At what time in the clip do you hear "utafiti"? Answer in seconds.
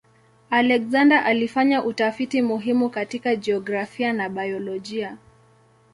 1.83-2.41